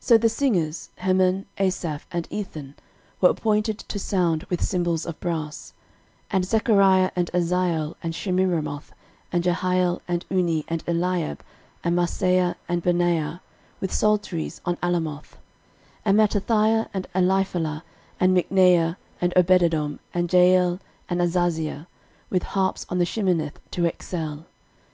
13:015:019 0.00 0.04
So 0.06 0.16
the 0.16 0.28
singers, 0.30 0.90
Heman, 0.96 1.46
Asaph, 1.58 2.06
and 2.10 2.26
Ethan, 2.30 2.74
were 3.20 3.28
appointed 3.28 3.78
to 3.80 3.98
sound 3.98 4.44
with 4.44 4.64
cymbals 4.64 5.04
of 5.04 5.20
brass; 5.20 5.74
13:015:020 6.28 6.28
And 6.30 6.44
Zechariah, 6.46 7.10
and 7.14 7.30
Aziel, 7.34 7.94
and 8.02 8.14
Shemiramoth, 8.14 8.92
and 9.30 9.44
Jehiel, 9.44 10.00
and 10.08 10.24
Unni, 10.30 10.64
and 10.68 10.82
Eliab, 10.86 11.42
and 11.84 11.94
Maaseiah, 11.98 12.54
and 12.66 12.82
Benaiah, 12.82 13.40
with 13.78 13.92
psalteries 13.92 14.62
on 14.64 14.76
Alamoth; 14.78 15.36
13:015:021 16.06 16.06
And 16.06 16.16
Mattithiah, 16.18 16.88
and 16.94 17.08
Elipheleh, 17.14 17.82
and 18.18 18.34
Mikneiah, 18.34 18.96
and 19.20 19.34
Obededom, 19.34 19.98
and 20.14 20.30
Jeiel, 20.30 20.80
and 21.10 21.20
Azaziah, 21.20 21.86
with 22.30 22.42
harps 22.44 22.86
on 22.88 22.96
the 22.96 23.04
Sheminith 23.04 23.56
to 23.72 23.84
excel. 23.84 24.46